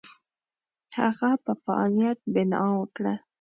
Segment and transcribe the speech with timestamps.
[0.97, 3.13] هغه په فعالیت بناء وکړه.